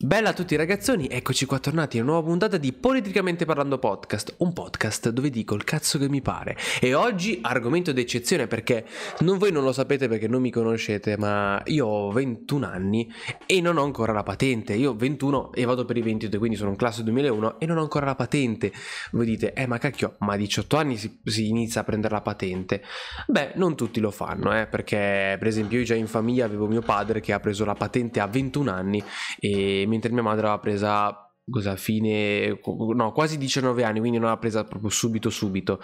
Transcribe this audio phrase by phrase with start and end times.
[0.00, 4.32] Bella a tutti ragazzoni, eccoci qua tornati a una nuova puntata di Politicamente Parlando Podcast,
[4.38, 6.56] un podcast dove dico il cazzo che mi pare.
[6.80, 8.86] E oggi argomento d'eccezione perché
[9.22, 13.12] non voi non lo sapete perché non mi conoscete, ma io ho 21 anni
[13.44, 14.74] e non ho ancora la patente.
[14.74, 17.78] Io ho 21 e vado per i 22, quindi sono in classe 2001 e non
[17.78, 18.72] ho ancora la patente.
[19.10, 22.20] Voi dite, eh ma cacchio, ma a 18 anni si, si inizia a prendere la
[22.20, 22.84] patente.
[23.26, 26.82] Beh, non tutti lo fanno, eh, perché per esempio io già in famiglia avevo mio
[26.82, 29.02] padre che ha preso la patente a 21 anni
[29.40, 32.60] e mentre mia madre aveva presa cosa, fine,
[32.94, 35.80] no, quasi 19 anni, quindi non l'ha presa proprio subito subito.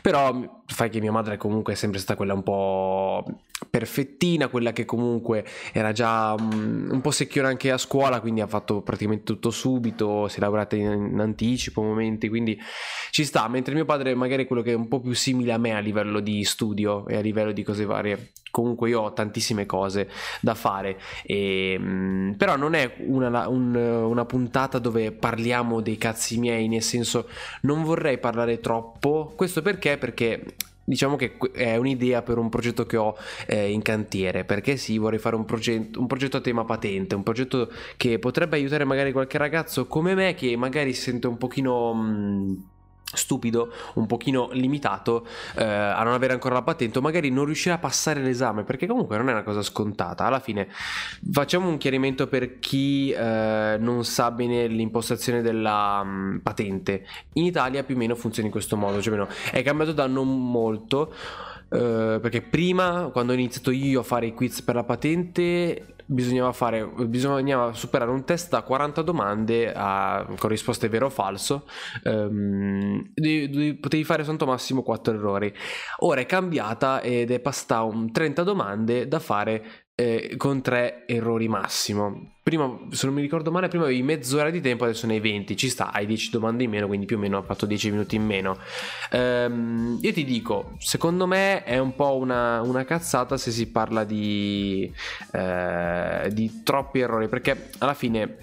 [0.00, 3.24] Però fai che mia madre comunque è sempre stata quella un po'
[3.68, 8.46] perfettina, quella che comunque era già um, un po' secchiona anche a scuola, quindi ha
[8.46, 12.58] fatto praticamente tutto subito, si è laureata in, in, anticipo, momenti, quindi
[13.10, 15.74] ci sta, mentre mio padre magari quello che è un po' più simile a me
[15.74, 18.32] a livello di studio e a livello di cose varie.
[18.50, 20.08] Comunque io ho tantissime cose
[20.40, 26.38] da fare, e, um, però non è una, un, una puntata dove parliamo dei cazzi
[26.38, 27.28] miei, nel senso
[27.62, 29.98] non vorrei parlare troppo, questo perché?
[29.98, 30.44] Perché
[30.88, 33.14] diciamo che è un'idea per un progetto che ho
[33.46, 37.22] eh, in cantiere perché sì vorrei fare un, progetto, un progetto a tema patente un
[37.22, 41.92] progetto che potrebbe aiutare magari qualche ragazzo come me che magari si sente un pochino
[41.92, 42.54] mh, mm,
[43.12, 47.78] stupido, un pochino limitato eh, a non avere ancora la patente magari non riuscire a
[47.78, 50.24] passare l'esame perché comunque non è una cosa scontata.
[50.24, 50.68] Alla fine
[51.32, 57.06] facciamo un chiarimento per chi eh, non sa bene l'impostazione della um, patente.
[57.34, 60.50] In Italia più o meno funziona in questo modo cioè meno, è cambiato da non
[60.50, 61.12] molto
[61.70, 66.52] eh, perché prima quando ho iniziato io a fare i quiz per la patente bisognava,
[66.52, 71.66] fare, bisognava superare un test da 40 domande a, con risposte vero o falso.
[72.04, 73.12] Um,
[73.78, 75.52] potevi fare santo massimo 4 errori.
[75.98, 81.48] Ora è cambiata ed è passata un 30 domande da fare eh, con 3 errori
[81.48, 82.34] massimo.
[82.40, 85.56] Prima, se non mi ricordo male, prima avevi mezz'ora di tempo, adesso ne hai 20.
[85.56, 88.14] Ci sta, hai 10 domande in meno, quindi più o meno ha fatto 10 minuti
[88.14, 88.56] in meno.
[89.10, 94.04] Um, io ti dico, secondo me è un po' una, una cazzata se si parla
[94.04, 94.88] di,
[95.32, 98.36] eh, di troppi errori, perché alla fine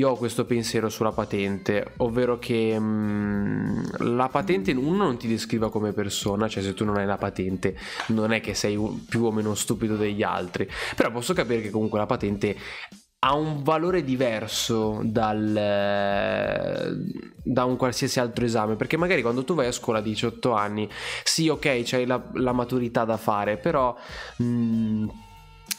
[0.00, 3.82] io ho questo pensiero sulla patente, ovvero che mh, mm,
[4.16, 7.76] la patente uno non ti descriva come persona, cioè se tu non hai la patente
[8.08, 8.78] non è che sei
[9.08, 12.56] più o meno stupido degli altri, però posso capire che comunque la patente
[13.22, 15.52] ha un valore diverso dal,
[17.42, 20.88] da un qualsiasi altro esame perché magari quando tu vai a scuola a 18 anni
[21.22, 23.94] sì ok c'hai la, la maturità da fare però
[24.38, 25.08] mh, mm,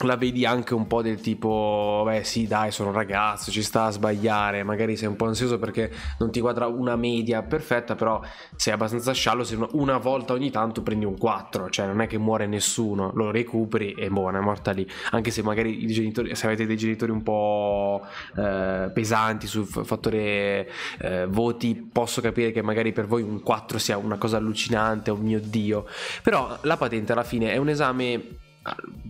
[0.06, 3.84] la vedi anche un po' del tipo, beh sì dai sono un ragazzo, ci sta
[3.84, 8.20] a sbagliare, magari sei un po' ansioso perché non ti quadra una media perfetta, però
[8.56, 12.18] sei abbastanza sciallo se una volta ogni tanto prendi un 4, cioè non è che
[12.18, 16.66] muore nessuno, lo recuperi e buona, è morta lì, anche se magari genitori, se avete
[16.66, 18.04] dei genitori un po'
[18.36, 20.68] eh, pesanti sul fattore
[21.00, 25.16] eh, voti, posso capire che magari per voi un 4 sia una cosa allucinante, oh
[25.16, 25.86] mio dio,
[26.22, 28.40] però la patente alla fine è un esame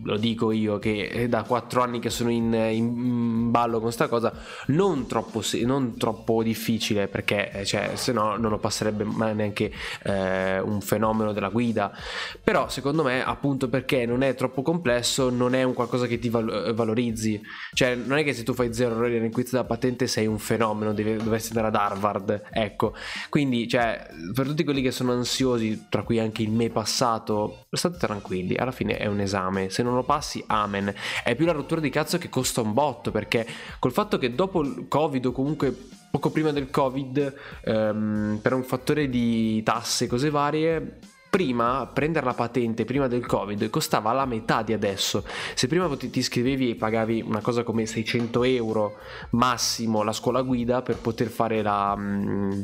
[0.03, 4.33] lo dico io che da quattro anni che sono in, in ballo con sta cosa,
[4.67, 9.71] non troppo, non troppo difficile perché eh, cioè, se no non lo passerebbe mai neanche
[10.03, 11.95] eh, un fenomeno della guida,
[12.43, 16.29] però secondo me appunto perché non è troppo complesso non è un qualcosa che ti
[16.29, 17.39] val- eh, valorizzi,
[17.73, 20.39] cioè non è che se tu fai zero errori nel quiz della patente sei un
[20.39, 22.95] fenomeno, devi, dovresti andare ad Harvard, ecco,
[23.29, 27.97] quindi cioè per tutti quelli che sono ansiosi, tra cui anche il me passato, state
[27.97, 30.93] tranquilli, alla fine è un esame esame, se non lo passi, amen.
[31.23, 33.45] È più la rottura di cazzo che costa un botto, perché
[33.79, 35.75] col fatto che dopo il Covid o comunque
[36.09, 37.33] poco prima del Covid,
[37.65, 40.99] ehm, per un fattore di tasse e cose varie,
[41.29, 46.11] prima prendere la patente prima del covid costava la metà di adesso se prima ti,
[46.13, 48.97] iscrivevi e pagavi una cosa come 600 euro
[49.31, 52.61] massimo la scuola guida per poter fare la mm,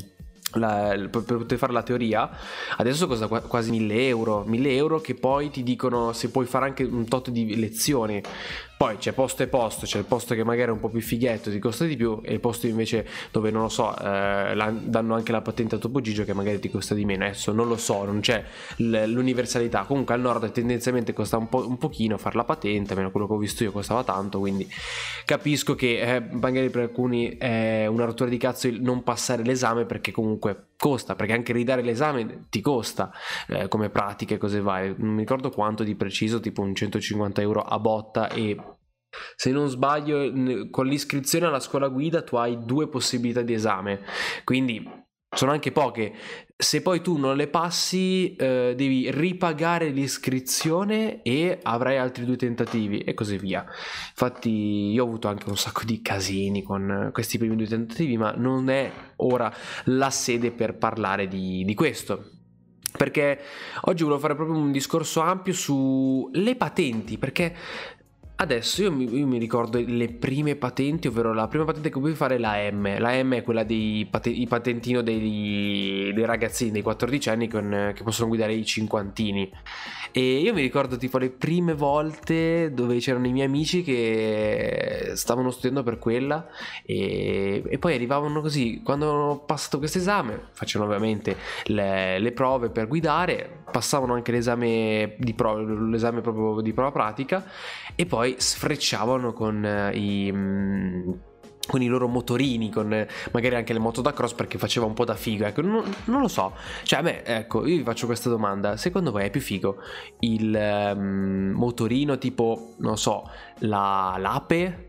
[0.53, 2.29] la, per poter fare la teoria
[2.77, 6.83] adesso costa quasi 1000 euro 1000 euro che poi ti dicono se puoi fare anche
[6.83, 8.21] un tot di lezioni
[8.79, 11.51] poi c'è posto e posto, c'è il posto che magari è un po' più fighetto,
[11.51, 15.33] ti costa di più, e il posto invece dove non lo so, eh, danno anche
[15.33, 17.25] la patente a Topo Gigio che magari ti costa di meno.
[17.25, 18.41] Adesso non lo so, non c'è
[18.77, 19.83] l'universalità.
[19.83, 23.33] Comunque al nord tendenzialmente costa un, po', un pochino fare la patente, almeno quello che
[23.33, 24.65] ho visto io costava tanto, quindi
[25.25, 29.83] capisco che eh, magari per alcuni è una rottura di cazzo il non passare l'esame
[29.83, 33.11] perché comunque costa, perché anche ridare l'esame ti costa
[33.49, 34.95] eh, come e cose varie.
[34.97, 38.55] Non mi ricordo quanto di preciso, tipo un 150 euro a botta e
[39.35, 44.01] se non sbaglio, con l'iscrizione alla scuola guida tu hai due possibilità di esame,
[44.43, 46.13] quindi sono anche poche.
[46.61, 52.99] se poi tu non le passi eh, devi ripagare l'iscrizione e avrai altri due tentativi
[52.99, 53.65] e così via.
[54.09, 58.31] Infatti io ho avuto anche un sacco di casini con questi primi due tentativi, ma
[58.31, 59.53] non è ora
[59.85, 62.31] la sede per parlare di, di questo.
[62.97, 63.39] Perché
[63.83, 67.55] oggi volevo fare proprio un discorso ampio sulle patenti, perché
[68.41, 72.13] Adesso io mi, io mi, ricordo le prime patenti, ovvero la prima patente che puoi
[72.13, 72.97] fare è la M.
[72.97, 78.01] La M è quella dei paten- patentino dei, dei, ragazzini, dei 14 anni con, che
[78.01, 79.51] possono guidare i cinquantini.
[80.13, 85.51] E io mi ricordo tipo le prime volte dove c'erano i miei amici che stavano
[85.51, 86.47] studiando per quella
[86.85, 92.69] e, e poi arrivavano così, quando hanno passato questo esame, facevano ovviamente le, le prove
[92.69, 97.45] per guidare, passavano anche l'esame, di prova, l'esame proprio di prova pratica
[97.95, 101.11] e poi poi sfrecciavano con eh, i mm,
[101.69, 104.93] con i loro motorini, con eh, magari anche le moto da cross perché faceva un
[104.95, 105.45] po' da figo.
[105.45, 106.55] Ecco, non, non, lo so.
[106.81, 108.75] Cioè, a me, ecco, io vi faccio questa domanda.
[108.75, 109.77] Secondo voi è più figo
[110.21, 113.29] il um, motorino tipo, non so,
[113.59, 114.88] la, l'ape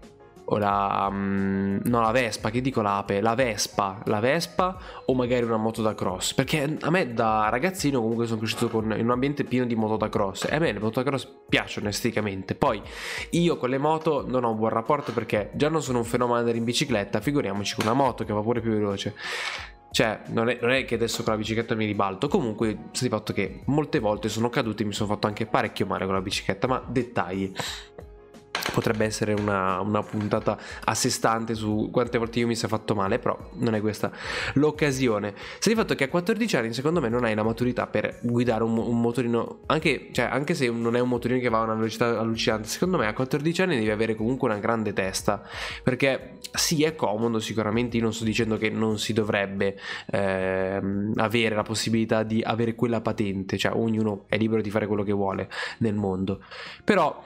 [0.53, 5.45] o la, um, no, la Vespa, che dico l'ape, la Vespa, la Vespa o magari
[5.45, 9.11] una moto da cross, perché a me da ragazzino comunque sono cresciuto con, in un
[9.11, 12.55] ambiente pieno di moto da cross e a me le moto da cross piacciono esteticamente,
[12.55, 12.83] poi
[13.31, 16.39] io con le moto non ho un buon rapporto perché già non sono un fenomeno
[16.39, 19.15] andare in bicicletta, figuriamoci con una moto che va pure più veloce.
[19.93, 22.29] Cioè, non è, non è, che adesso con la bicicletta mi ribalto.
[22.29, 25.85] Comunque, sta di fatto che molte volte sono caduto e mi sono fatto anche parecchio
[25.85, 26.69] male con la bicicletta.
[26.69, 27.53] Ma dettagli
[28.73, 32.95] potrebbe essere una, una, puntata a sé stante su quante volte io mi sia fatto
[32.95, 34.11] male, però non è questa
[34.55, 35.35] l'occasione.
[35.59, 38.63] Se di fatto che a 14 anni, secondo me, non hai la maturità per guidare
[38.65, 41.75] un, un motorino, anche, cioè, anche, se non è un motorino che va a una
[41.75, 45.43] velocità allucinante, secondo me a 14 anni devi avere comunque una grande testa,
[45.83, 49.79] perché sì, è comodo sicuramente, io non sto dicendo che non si dovrebbe
[50.11, 50.81] eh,
[51.17, 55.13] avere la possibilità di avere quella patente, cioè ognuno è libero di fare quello che
[55.13, 56.41] vuole nel mondo,
[56.85, 57.23] però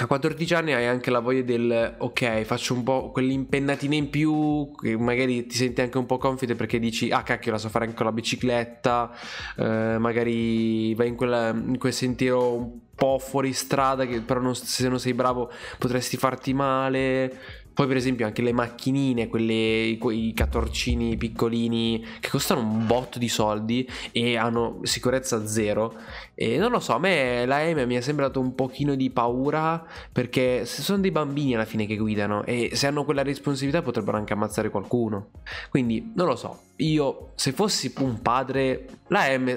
[0.00, 4.70] a 14 anni hai anche la voglia del ok, faccio un po' quell'impennatina in più,
[4.80, 7.84] che magari ti senti anche un po' confident perché dici ah cacchio la so fare
[7.86, 9.10] anche con la bicicletta,
[9.56, 14.54] eh, magari vai in, quella, in quel sentiero un po' fuori strada che però non,
[14.54, 20.32] se non sei bravo potresti farti male poi per esempio anche le macchinine, quelle, quei
[20.34, 25.94] catorcini piccolini che costano un botto di soldi e hanno sicurezza zero.
[26.34, 29.86] E non lo so, a me la M mi è sembrato un pochino di paura
[30.10, 34.16] perché se sono dei bambini alla fine che guidano e se hanno quella responsabilità potrebbero
[34.16, 35.28] anche ammazzare qualcuno.
[35.70, 39.56] Quindi non lo so, io se fossi un padre, la M,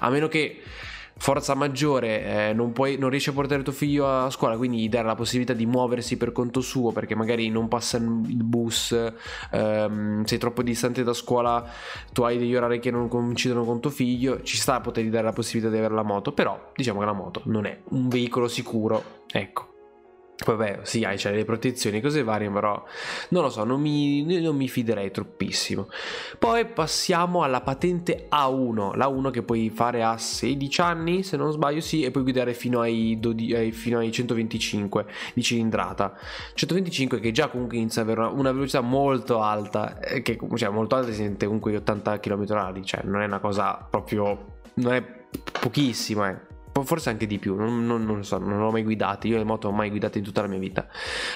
[0.00, 0.60] a meno che
[1.20, 4.88] forza maggiore, eh, non, puoi, non, riesci a portare tuo figlio a scuola, quindi gli
[4.88, 8.96] dare la possibilità di muoversi per conto suo perché magari non passa il bus,
[9.50, 11.62] ehm, sei troppo distante da scuola,
[12.12, 15.24] tu hai degli orari che non coincidono con tuo figlio, ci sta a potergli dare
[15.24, 18.48] la possibilità di avere la moto, però diciamo che la moto non è un veicolo
[18.48, 19.69] sicuro, ecco.
[20.42, 22.82] Beh, sì, hai cioè, le protezioni, cose varie, però
[23.28, 25.88] non lo so, non mi, non mi, fiderei troppissimo.
[26.38, 31.52] Poi passiamo alla patente A1, la 1 che puoi fare a 16 anni, se non
[31.52, 35.04] sbaglio, sì, e puoi guidare fino ai, 12, fino ai 125
[35.34, 36.16] di cilindrata.
[36.54, 40.70] 125 che già comunque inizia ad avere una, una velocità molto alta, eh, che cioè
[40.70, 44.58] molto alta si sente comunque 80 km/h, cioè non è una cosa proprio...
[44.74, 45.04] non è
[45.60, 46.49] pochissima, eh
[46.84, 49.66] forse anche di più, non, non, non, so, non ho mai guidato, io le moto
[49.66, 50.86] non ho mai guidate in tutta la mia vita.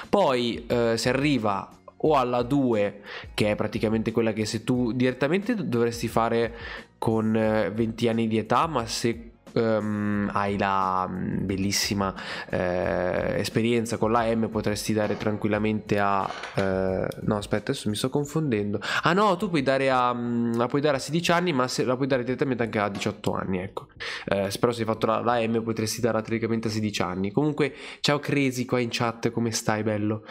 [0.08, 3.00] Poi eh, si arriva o alla 2,
[3.32, 6.54] che è praticamente quella che se tu direttamente dovresti fare
[6.98, 12.14] con 20 eh, anni di età, ma se um, hai la mm, bellissima
[12.50, 18.10] eh, esperienza con la M potresti dare tranquillamente a eh, no aspetta adesso mi sto
[18.10, 18.80] confondendo.
[19.02, 21.84] Ah no tu puoi dare a mm, la puoi dare a 16 anni ma se,
[21.84, 23.88] la puoi dare direttamente anche a 18 anni ecco.
[24.26, 27.32] Eh, spero se hai fatto la, la, M potresti dare teoricamente a 16 anni.
[27.32, 30.24] Comunque ciao Crazy qua in chat come stai bello?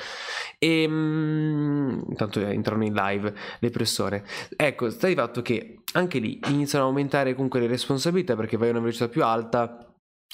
[0.57, 4.23] E um, intanto entrano in live le persone.
[4.55, 8.67] Ecco sta di fatto che anche lì iniziano a aumentare comunque le responsabilità perché vai
[8.67, 9.87] a una velocità più alta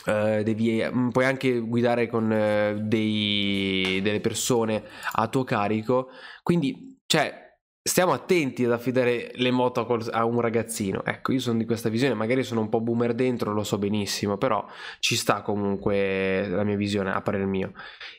[0.06, 6.12] Uh, devi, mm, puoi anche guidare con uh, dei, delle persone a tuo carico.
[6.42, 7.50] Quindi cioè
[7.82, 11.04] stiamo attenti ad affidare le moto a, un ragazzino.
[11.04, 14.38] Ecco io sono di questa visione magari sono un po' boomer dentro lo so benissimo
[14.38, 14.66] però
[15.00, 17.74] ci sta comunque la mia visione a parer mio.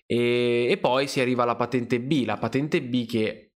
[0.07, 3.50] E, e poi si arriva alla patente B la patente B che eh,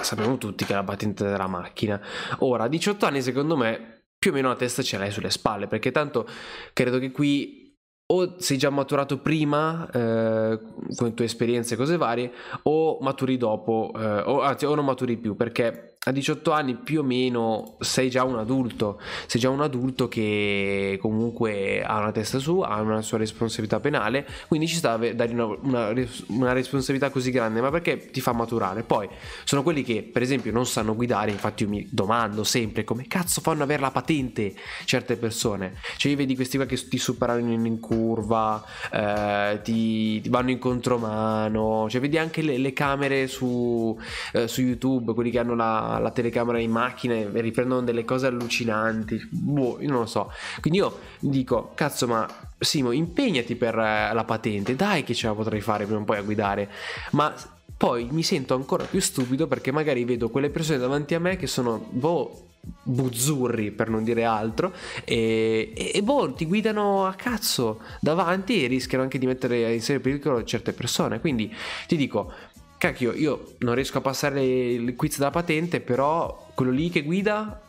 [0.00, 2.00] sappiamo tutti che è la patente della macchina.
[2.38, 5.66] Ora, a 18 anni, secondo me, più o meno la testa ce l'hai sulle spalle,
[5.66, 6.26] perché tanto
[6.72, 7.62] credo che qui
[8.06, 10.58] o sei già maturato prima eh,
[10.94, 12.32] con le tue esperienze e cose varie,
[12.64, 17.00] o maturi dopo, eh, o anzi, o non maturi più, perché a 18 anni più
[17.00, 22.38] o meno sei già un adulto, sei già un adulto che comunque ha una testa
[22.38, 25.92] su, ha una sua responsabilità penale, quindi ci sta a dare una, una,
[26.28, 28.82] una, responsabilità così grande, ma perché ti fa maturare?
[28.82, 29.08] Poi
[29.44, 33.40] sono quelli che per esempio non sanno guidare, infatti io mi domando sempre come cazzo
[33.40, 37.50] fanno ad avere la patente certe persone, cioè io vedi questi qua che ti superano
[37.50, 43.26] in, in curva, eh, ti, ti, vanno in contromano, cioè vedi anche le, le camere
[43.26, 43.98] su,
[44.32, 48.26] eh, su YouTube, quelli che hanno la la, telecamera in macchina e riprendono delle cose
[48.26, 49.28] allucinanti.
[49.30, 50.30] Boh, io non lo so.
[50.60, 52.26] Quindi io dico, cazzo, ma
[52.58, 56.18] Simo, impegnati per eh, la patente, dai che ce la potrei fare prima o poi
[56.18, 56.70] a guidare.
[57.10, 57.32] Ma
[57.76, 61.46] poi mi sento ancora più stupido perché magari vedo quelle persone davanti a me che
[61.46, 62.48] sono, boh,
[62.82, 64.72] buzzurri per non dire altro
[65.04, 69.82] e, e, e, boh ti guidano a cazzo davanti e rischiano anche di mettere in
[69.82, 71.54] serio pericolo certe persone quindi
[71.86, 72.32] ti dico
[72.78, 77.60] cacchio, io non riesco a passare il quiz della patente, però quello lì che guida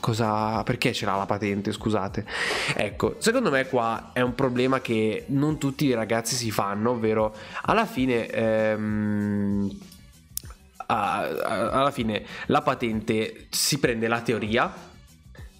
[0.00, 2.26] cosa perché ce l'ha la patente scusate?
[2.74, 7.34] Ecco secondo me qua è un problema che non tutti i ragazzi si fanno ovvero
[7.62, 9.78] alla fine ehm,
[10.88, 14.72] alla fine la patente si prende la teoria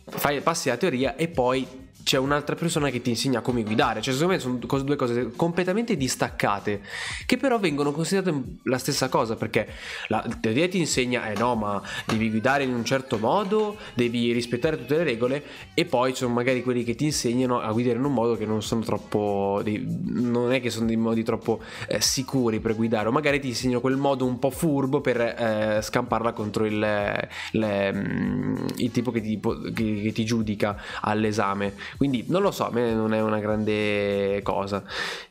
[0.05, 4.01] fai, passi la teoria e poi c'è un'altra persona che ti insegna come guidare.
[4.01, 6.81] Cioè, secondo me sono due cose completamente distaccate,
[7.27, 9.67] che però vengono considerate la stessa cosa, perché
[10.07, 14.79] la teoria ti insegna, eh no, ma devi guidare in un certo modo, devi rispettare
[14.79, 15.43] tutte le regole,
[15.75, 18.47] e poi ci sono magari quelli che ti insegnano a guidare in un modo che
[18.47, 23.11] non sono troppo, non è che sono dei modi troppo eh, sicuri per guidare, o
[23.11, 28.67] magari ti insegnano quel modo un po' furbo per eh, scamparla contro il, le, mm,
[28.77, 29.41] il tipo che ti,
[29.75, 31.95] che, che ti giudica all'esame.
[31.97, 34.83] Quindi non lo so, a me non è una grande cosa.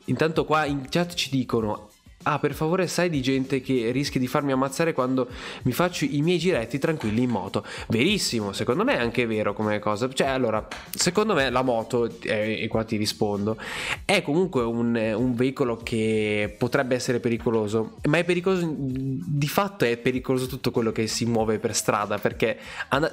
[0.05, 1.89] Intanto qua in chat ci dicono
[2.27, 5.27] Ah, per favore, sai di gente che rischia di farmi ammazzare quando
[5.61, 7.63] mi faccio i miei giretti tranquilli in moto.
[7.87, 10.11] Verissimo, secondo me è anche vero come cosa.
[10.11, 13.57] Cioè, allora, secondo me la moto, eh, e qua ti rispondo,
[14.05, 19.95] è comunque un, un, veicolo che potrebbe essere pericoloso, ma è pericoloso, di fatto è
[19.97, 22.57] pericoloso tutto quello che si muove per strada, perché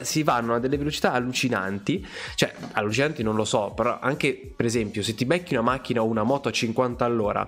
[0.00, 5.02] si vanno a delle velocità allucinanti, cioè allucinanti non lo so, però anche per esempio
[5.02, 7.47] se ti becchi una macchina o una moto a 50 all'ora,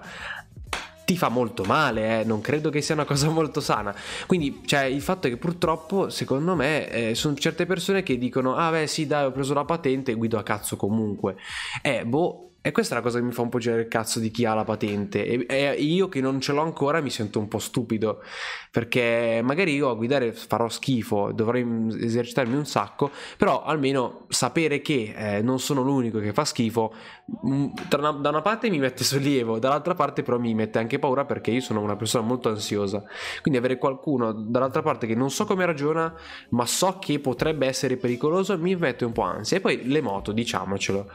[1.05, 2.25] ti fa molto male, eh?
[2.25, 3.95] non credo che sia una cosa molto sana.
[4.27, 8.57] Quindi, cioè, il fatto è che purtroppo, secondo me, eh, sono certe persone che dicono:
[8.57, 11.37] Ah, beh, sì, dai, ho preso la patente e guido a cazzo comunque.
[11.83, 14.19] Eh, boh e questa è la cosa che mi fa un po' girare il cazzo
[14.19, 15.23] di chi ha la patente.
[15.23, 18.23] E, e, io che non ce l'ho ancora mi sento un po' stupido.
[18.71, 21.63] Perché magari io a guidare farò schifo, dovrei
[22.01, 23.11] esercitarmi un sacco.
[23.37, 26.95] Però almeno sapere che eh, non sono l'unico che fa schifo.
[27.43, 31.51] Una, da una parte mi mette sollievo, dall'altra parte però mi mette anche paura perché
[31.51, 33.05] io sono una persona molto ansiosa.
[33.43, 36.15] Quindi avere qualcuno dall'altra parte che non so come ragiona,
[36.49, 39.59] ma so che potrebbe essere pericoloso, mi mette un po' ansia.
[39.59, 41.11] E poi le moto, diciamocelo.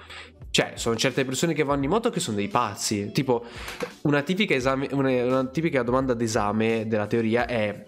[0.51, 3.11] Cioè, sono certe persone che vanno in moto che sono dei pazzi.
[3.11, 3.43] Tipo,
[4.01, 7.85] una tipica, esame, una, una tipica domanda d'esame della teoria è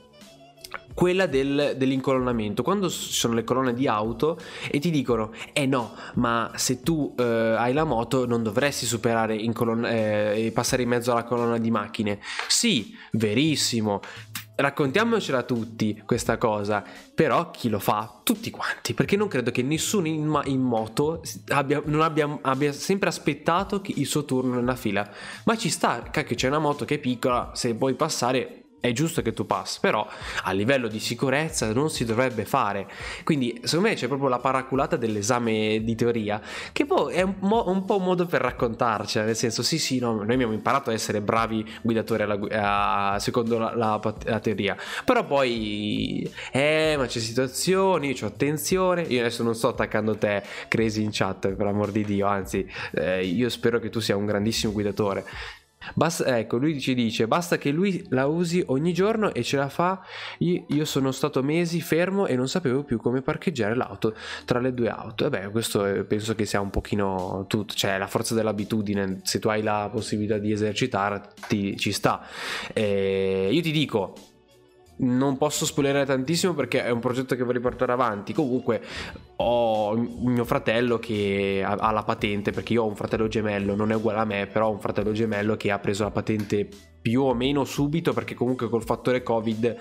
[0.93, 2.63] quella del, dell'incolonnamento.
[2.63, 4.37] Quando ci sono le colonne di auto
[4.69, 9.35] e ti dicono: Eh no, ma se tu eh, hai la moto non dovresti superare
[9.35, 12.19] in colonna, eh, passare in mezzo alla colonna di macchine.
[12.47, 14.01] Sì, verissimo
[14.55, 18.19] raccontiamocela tutti questa cosa, però chi lo fa?
[18.23, 23.81] Tutti quanti, perché non credo che nessuno in, in moto abbia, abbia, abbia, sempre aspettato
[23.85, 25.09] il suo turno nella fila,
[25.45, 29.21] ma ci sta, cacchio c'è una moto che è piccola, se vuoi passare è giusto
[29.21, 30.05] che tu passi, però
[30.43, 32.87] a livello di sicurezza non si dovrebbe fare.
[33.23, 36.41] Quindi, secondo me c'è proprio la paraculata dell'esame di teoria,
[36.73, 39.99] che poi è un, mo- un po' un modo per raccontarcela, nel senso, sì, sì,
[39.99, 44.75] no, noi abbiamo imparato a essere bravi guidatori alla, a, secondo la, la, la, teoria,
[45.05, 49.03] però poi, eh, ma c'è situazioni, c'ho attenzione.
[49.03, 53.23] Io adesso non sto attaccando te, Crazy in chat, per amor di Dio, anzi, eh,
[53.23, 55.23] io spero che tu sia un grandissimo guidatore.
[55.93, 59.69] Basta, ecco, lui ci dice: basta che lui la usi ogni giorno e ce la
[59.69, 60.01] fa.
[60.39, 64.89] Io, sono stato mesi fermo e non sapevo più come parcheggiare l'auto tra le due
[64.89, 65.25] auto.
[65.25, 69.19] E beh, questo penso che sia un pochino tutto, cioè la forza dell'abitudine.
[69.23, 72.25] Se tu hai la possibilità di esercitarti, ci sta.
[72.73, 74.13] E io ti dico,
[75.01, 78.33] non posso spoilerare tantissimo perché è un progetto che vorrei portare avanti.
[78.33, 78.81] Comunque
[79.37, 83.95] ho mio fratello che ha la patente, perché io ho un fratello gemello, non è
[83.95, 86.67] uguale a me, però ho un fratello gemello che ha preso la patente
[87.01, 89.75] più o meno subito perché comunque col fattore Covid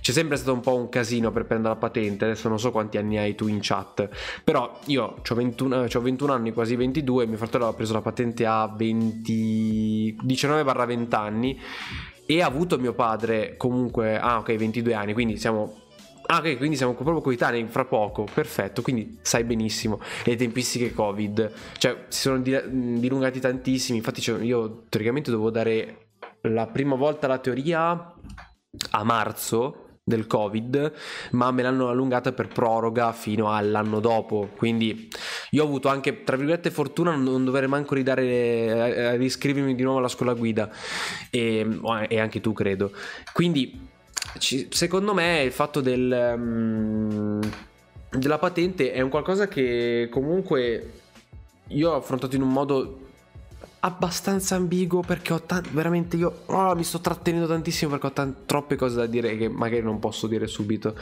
[0.00, 2.24] c'è sempre stato un po' un casino per prendere la patente.
[2.24, 4.08] Adesso non so quanti anni hai tu in chat,
[4.42, 8.66] però io ho 21, 21 anni, quasi 22, mio fratello ha preso la patente a
[8.66, 11.60] 20, 19-20 anni
[12.26, 15.82] e ha avuto mio padre comunque, ah ok, 22 anni, quindi siamo
[16.26, 21.52] Ah, ok, quindi siamo proprio coetanei fra poco, perfetto, quindi sai benissimo le tempistiche Covid,
[21.76, 26.06] cioè si sono dilungati tantissimi, infatti io teoricamente dovevo dare
[26.40, 28.14] la prima volta la teoria
[28.90, 30.92] a marzo del covid
[31.30, 34.50] ma me l'hanno allungata per proroga fino all'anno dopo.
[34.54, 35.08] Quindi
[35.50, 39.98] io ho avuto anche tra virgolette fortuna non dover manco ridare a riscrivermi di nuovo
[39.98, 40.70] alla scuola guida.
[41.30, 42.92] E, e anche tu credo.
[43.32, 43.88] Quindi
[44.38, 47.40] ci, secondo me il fatto del, um,
[48.10, 50.92] della patente è un qualcosa che comunque
[51.68, 53.03] io ho affrontato in un modo
[53.84, 58.46] abbastanza ambiguo perché ho tanto veramente io oh, mi sto trattenendo tantissimo perché ho t-
[58.46, 60.96] troppe cose da dire che magari non posso dire subito.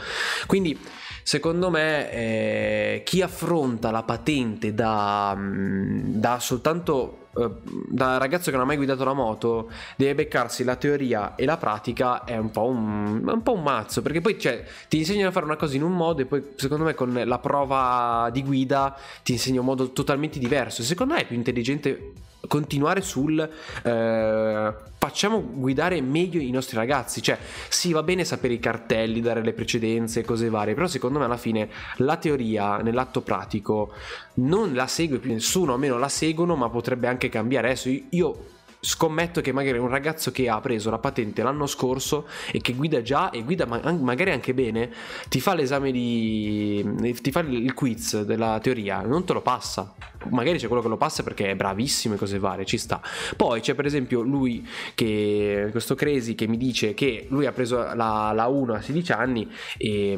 [0.45, 0.77] Quindi
[1.23, 7.49] secondo me eh, chi affronta la patente da, mm, da soltanto eh,
[7.87, 11.55] da ragazzo che non ha mai guidato la moto deve beccarsi la teoria e la
[11.55, 14.01] pratica è un po' un, un, po un mazzo.
[14.01, 16.83] Perché poi cioè, ti insegnano a fare una cosa in un modo e poi secondo
[16.83, 20.83] me con la prova di guida ti insegna un modo totalmente diverso.
[20.83, 22.11] Secondo me è più intelligente
[22.47, 27.21] continuare sul eh, facciamo guidare meglio i nostri ragazzi.
[27.21, 27.37] Cioè
[27.69, 31.37] sì va bene sapere i cartelli dare le precedenze cose varie però secondo me alla
[31.37, 33.93] fine la teoria nell'atto pratico
[34.35, 37.67] non la segue più nessuno almeno la seguono ma potrebbe anche cambiare.
[37.67, 38.45] Adesso io
[38.85, 43.01] scommetto che magari un ragazzo che ha preso la patente l'anno scorso e che guida
[43.01, 44.91] già e guida magari anche bene,
[45.29, 47.15] ti fa l'esame di...
[47.21, 49.95] ti fa il quiz della teoria, non te lo passa.
[50.29, 53.01] Magari c'è quello che lo passa perché è bravissimo e cose varie, ci sta.
[53.35, 57.77] Poi c'è per esempio lui che, questo Crazy che mi dice che lui ha preso
[57.77, 60.17] la, la 1 a 16 anni e,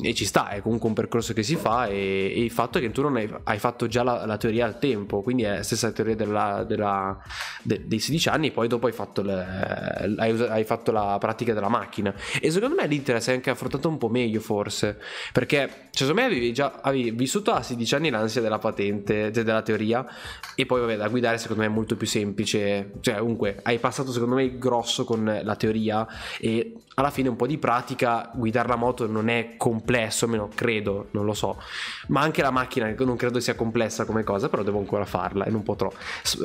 [0.00, 2.80] e, ci sta, è comunque un percorso che si fa e, e il fatto è
[2.80, 5.62] che tu non hai, hai fatto già la, la, teoria al tempo, quindi è la
[5.62, 7.18] stessa teoria della, della,
[7.62, 11.68] de, dei 16 anni, poi dopo hai fatto, le, hai, hai fatto, la pratica della
[11.68, 12.14] macchina.
[12.40, 14.98] E secondo me l'Inter si è anche affrontato un po' meglio, forse.
[15.32, 19.44] Perché, cioè, secondo me avevi già avevi vissuto a 16 anni l'ansia della patente, cioè
[19.44, 20.06] della teoria,
[20.54, 22.92] e poi, vabbè, da guidare secondo me è molto più semplice.
[23.00, 26.06] Cioè, comunque, hai passato, secondo me, il grosso con la teoria
[26.38, 31.08] e alla fine un po' di pratica, guidare la moto non è complesso, almeno credo,
[31.12, 31.60] non lo so.
[32.08, 35.50] Ma anche la macchina non credo sia complessa come cosa, però devo ancora farla e
[35.50, 35.92] non potrò,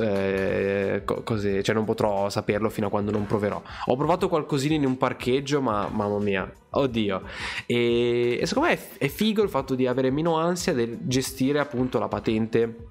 [0.00, 1.02] eh,
[1.44, 3.60] così, cioè non potrò saperlo fino a quando non proverò.
[3.86, 7.22] Ho provato qualcosina in un parcheggio, ma mamma mia, oddio.
[7.66, 11.58] E, e secondo me è, è figo il fatto di avere meno ansia del gestire
[11.58, 12.88] appunto la patente.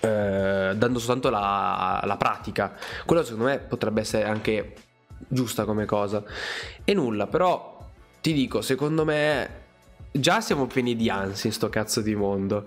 [0.00, 4.74] Eh, dando soltanto la, la pratica quello secondo me potrebbe essere anche
[5.28, 6.22] giusta come cosa.
[6.84, 7.78] E nulla, però
[8.20, 9.64] ti dico, secondo me
[10.10, 12.66] già siamo pieni di ansia in sto cazzo di mondo.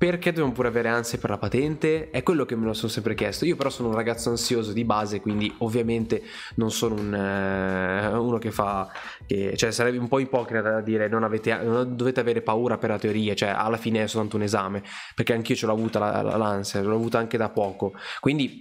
[0.00, 2.08] Perché dobbiamo pure avere ansia per la patente?
[2.08, 3.44] È quello che me lo sono sempre chiesto.
[3.44, 6.22] Io però sono un ragazzo ansioso di base, quindi ovviamente
[6.54, 8.90] non sono un, uh, uno che fa...
[9.26, 12.88] Che, cioè sarebbe un po' ipocrita da dire non, avete, non dovete avere paura per
[12.88, 14.82] la teoria, cioè alla fine è soltanto un esame,
[15.14, 17.92] perché anch'io ce l'ho avuta l'ansia, l'ho avuta anche da poco.
[18.20, 18.58] Quindi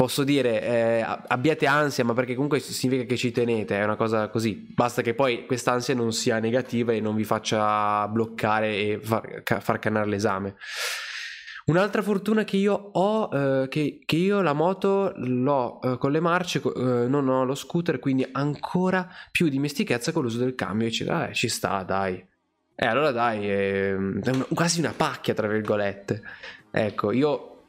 [0.00, 4.30] posso dire eh, abbiate ansia, ma perché comunque significa che ci tenete, è una cosa
[4.30, 4.66] così.
[4.74, 9.78] Basta che poi quest'ansia non sia negativa e non vi faccia bloccare e far, far
[9.78, 10.54] cannare l'esame.
[11.66, 16.20] Un'altra fortuna che io ho, eh, che, che, io la moto l'ho eh, con le
[16.20, 20.86] marce, eh, non ho lo scooter, quindi ancora più dimestichezza con l'uso del cambio.
[20.86, 22.26] E ci, eh, ci sta, dai.
[22.74, 26.22] E allora dai, è, è un, quasi una pacchia, tra virgolette.
[26.70, 27.59] Ecco, io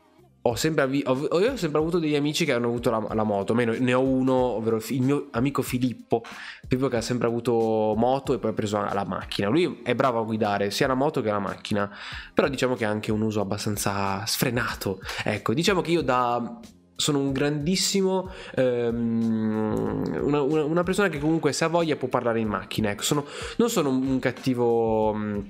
[0.44, 3.52] ho sempre, avi- ho, ho sempre, avuto degli amici che hanno avuto la, la, moto,
[3.52, 6.24] almeno ne ho uno, ovvero il mio amico Filippo,
[6.68, 9.50] Filippo che ha sempre avuto moto e poi ha preso la macchina.
[9.50, 11.90] Lui è bravo a guidare sia la moto che la macchina,
[12.34, 15.00] però diciamo che ha anche un uso abbastanza sfrenato.
[15.24, 16.60] Ecco, diciamo che io da
[16.96, 22.40] sono un grandissimo um, una, una, una, persona che comunque se ha voglia può parlare
[22.40, 23.26] in macchina ecco sono,
[23.58, 25.44] non sono un cattivo um,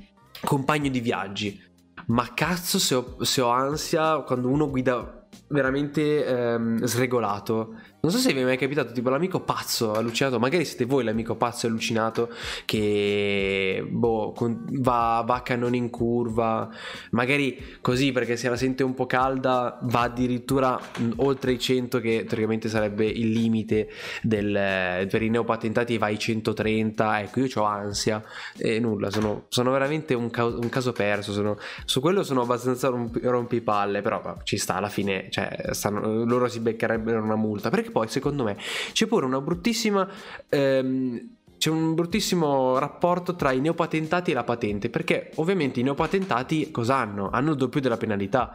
[0.45, 1.61] compagno di viaggi
[2.07, 8.17] ma cazzo se ho, se ho ansia quando uno guida veramente ehm, sregolato non so
[8.17, 12.29] se vi è mai capitato, tipo l'amico pazzo allucinato, magari siete voi l'amico pazzo allucinato
[12.65, 14.33] che boh,
[14.79, 16.69] va, va a cannone in curva,
[17.11, 20.79] magari così perché se la sente un po' calda va addirittura
[21.17, 23.89] oltre i 100 che teoricamente sarebbe il limite
[24.21, 28.23] del, per i neopatentati va ai 130, ecco io ho ansia.
[28.57, 32.87] E nulla, sono, sono veramente un, ca- un, caso perso, sono, su quello sono abbastanza
[32.87, 37.69] rompi, rompipalle, però ci sta alla fine, cioè stanno, loro si beccherebbero una multa.
[37.69, 38.57] Perché poi secondo me
[38.93, 40.07] c'è pure una bruttissima...
[40.49, 46.71] Ehm, c'è un bruttissimo rapporto tra i neopatentati e la patente, perché ovviamente i neopatentati
[46.71, 47.29] cosa hanno?
[47.29, 48.51] Hanno il doppio della penalità.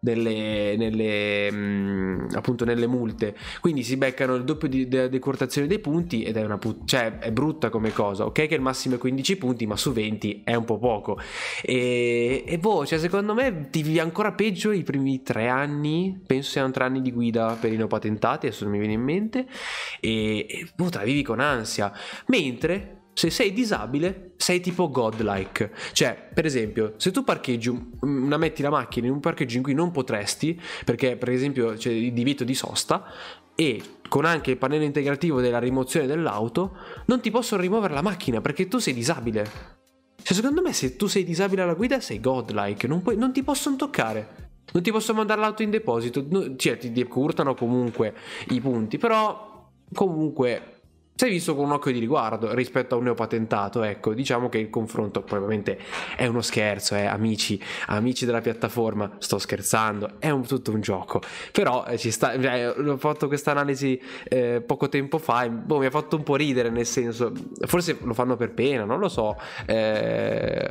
[0.00, 3.36] Nelle, nelle, mh, appunto nelle multe.
[3.60, 7.18] Quindi si beccano il doppio di, della decurtazione dei punti ed è una put- cioè
[7.18, 8.46] è brutta come cosa ok?
[8.46, 11.18] Che il massimo è 15 punti ma su 20 è un po' poco.
[11.62, 16.20] E, e boh cioè secondo me ti vivi ancora peggio i primi tre anni.
[16.26, 19.46] Penso siano tre anni di guida per i neopatentati adesso non mi viene in mente.
[20.00, 21.92] E, e boh te la vivi con ansia.
[22.26, 25.72] Mentre se sei disabile, sei tipo godlike.
[25.92, 27.68] Cioè, per esempio, se tu parcheggi
[28.00, 31.90] una metti la macchina in un parcheggio in cui non potresti, perché per esempio c'è
[31.90, 33.04] il divieto di sosta,
[33.54, 36.74] e con anche il pannello integrativo della rimozione dell'auto,
[37.08, 39.44] non ti possono rimuovere la macchina perché tu sei disabile.
[40.22, 43.42] Cioè, secondo me, se tu sei disabile alla guida, sei godlike, non, puoi, non ti
[43.42, 44.48] possono toccare.
[44.72, 48.14] Non ti possono mandare l'auto in deposito, cioè ti decurtano comunque
[48.48, 50.79] i punti, però comunque
[51.20, 54.70] sei visto con un occhio di riguardo rispetto a un neopatentato, ecco, diciamo che il
[54.70, 55.78] confronto probabilmente
[56.16, 61.20] è uno scherzo, eh, amici, amici della piattaforma, sto scherzando, è un, tutto un gioco,
[61.52, 65.80] però eh, ci sta, cioè, ho fatto questa analisi eh, poco tempo fa e boh,
[65.80, 67.30] mi ha fatto un po' ridere, nel senso,
[67.66, 70.70] forse lo fanno per pena, non lo so, eh,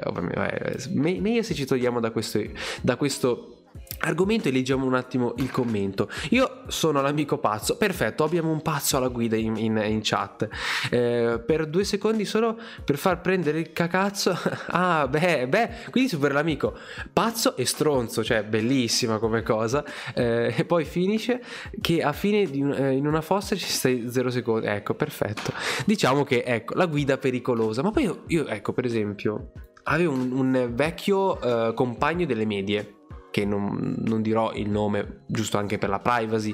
[0.90, 2.42] meglio se ci togliamo da questo,
[2.82, 3.59] da questo
[4.00, 6.10] argomento e leggiamo un attimo il commento.
[6.30, 10.48] Io sono l'amico pazzo, perfetto, abbiamo un pazzo alla guida in, in, in chat.
[10.90, 14.38] Eh, per due secondi solo per far prendere il cacazzo.
[14.68, 16.78] ah, beh, beh, quindi super l'amico
[17.12, 19.84] pazzo e stronzo, cioè bellissima come cosa.
[20.14, 21.42] Eh, e poi finisce
[21.82, 24.68] che a fine un, eh, in una fossa ci stai zero secondi.
[24.68, 25.52] Ecco, perfetto.
[25.86, 27.82] Diciamo che ecco la guida pericolosa.
[27.82, 29.52] Ma poi io, io ecco, per esempio,
[29.84, 32.99] avevo un, un vecchio eh, compagno delle medie
[33.40, 36.54] che non, non, dirò il nome giusto anche per la privacy,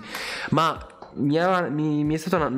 [0.52, 0.78] ma
[1.16, 2.50] mi, aveva, mi, mi, è stato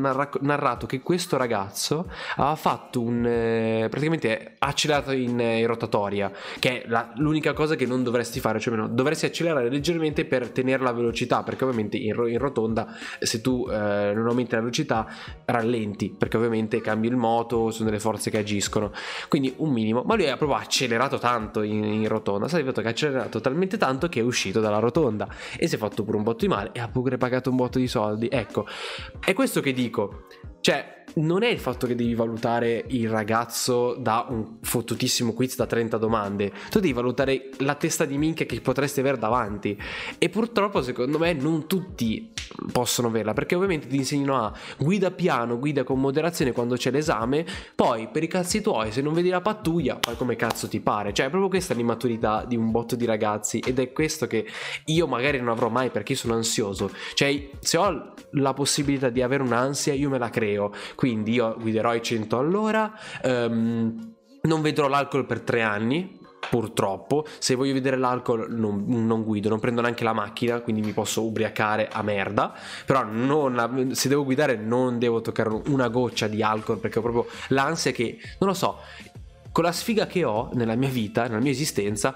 [0.41, 6.87] narrato che questo ragazzo aveva fatto un eh, praticamente accelerato in, in, rotatoria, che è
[6.87, 10.91] la, l'unica cosa che non dovresti fare, cioè meno, dovresti accelerare leggermente per tenere la
[10.91, 15.07] velocità, perché ovviamente in, in rotonda se tu eh, non aumenti la velocità
[15.45, 18.91] rallenti, perché ovviamente cambi il moto, sono delle forze che agiscono,
[19.27, 22.89] quindi un minimo, ma lui ha proprio accelerato tanto in, in rotonda, sai che ha
[22.89, 26.45] accelerato talmente tanto che è uscito dalla rotonda e si è fatto pure un botto
[26.45, 28.27] di male e ha pure pagato un botto di soldi.
[28.31, 28.65] Ecco, Ecco,
[29.19, 30.27] è questo che dico.
[30.61, 35.65] Cioè, non è il fatto che devi valutare il ragazzo da un fottutissimo quiz da
[35.65, 39.79] 30 domande, tu devi valutare la testa di minchia che potresti avere davanti.
[40.17, 42.31] E purtroppo, secondo me, non tutti
[42.71, 47.45] possono averla, perché ovviamente ti insegnano a guida piano, guida con moderazione quando c'è l'esame,
[47.75, 51.13] poi per i cazzi tuoi, se non vedi la pattuglia, fai come cazzo ti pare.
[51.13, 54.45] Cioè, è proprio questa l'immaturità di un botto di ragazzi ed è questo che
[54.85, 56.91] io magari non avrò mai perché sono ansioso.
[57.13, 60.71] Cioè, se ho la possibilità di avere un'ansia, io me la creo.
[60.95, 62.93] Quindi io guiderò i 100 all'ora,
[63.23, 66.17] um, non vedrò l'alcol per tre anni,
[66.49, 67.25] purtroppo.
[67.39, 71.23] Se voglio vedere l'alcol non, non, guido, non prendo neanche la macchina, quindi mi posso
[71.23, 72.53] ubriacare a merda.
[72.85, 77.27] Però non, se devo guidare non devo toccare una goccia di alcol perché ho proprio
[77.49, 78.79] l'ansia che, non lo so,
[79.51, 82.15] con la sfiga che ho nella mia vita, nella mia esistenza,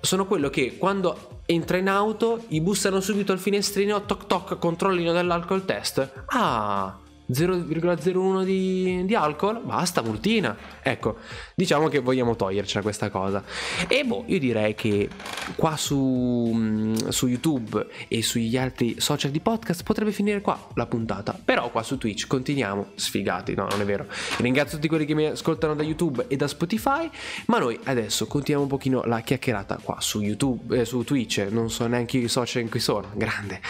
[0.00, 5.12] sono quello che quando entra in auto gli bussano subito al finestrino, toc toc, controllino
[5.12, 6.24] dell'alcol test.
[6.26, 6.98] Ah
[7.30, 10.56] 0,01 di, di, alcol, basta, multina.
[10.82, 11.16] Ecco,
[11.54, 13.44] diciamo che vogliamo toglierci questa cosa.
[13.86, 15.08] E boh, io direi che
[15.56, 20.86] qua su, mm, su, YouTube e sugli altri social di podcast potrebbe finire qua la
[20.86, 21.38] puntata.
[21.42, 24.06] Però qua su Twitch continuiamo sfigati, no, non è vero.
[24.38, 27.10] Ringrazio tutti quelli che mi ascoltano da YouTube e da Spotify,
[27.46, 31.70] ma noi adesso continuiamo un pochino la chiacchierata qua su YouTube, eh, su Twitch, non
[31.70, 33.60] so neanche i social in cui sono, grande.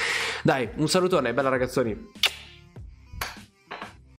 [0.43, 2.37] Dai, un salutone, bella ragazzoni.